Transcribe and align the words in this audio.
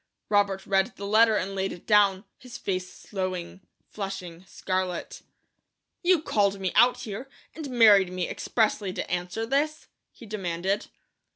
Robert 0.29 0.65
read 0.65 0.95
the 0.95 1.05
letter 1.05 1.35
and 1.35 1.53
laid 1.53 1.71
it 1.71 1.85
down, 1.85 2.25
his 2.39 2.57
face 2.57 2.91
slowing 2.91 3.61
flushing 3.91 4.43
scarlet. 4.47 5.21
"You 6.01 6.23
called 6.23 6.59
me 6.59 6.71
out 6.73 7.01
here, 7.01 7.29
and 7.53 7.69
married 7.69 8.11
me 8.11 8.27
expressly 8.27 8.91
to 8.93 9.11
answer 9.11 9.45
this?" 9.45 9.89
he 10.11 10.25
demanded. 10.25 10.87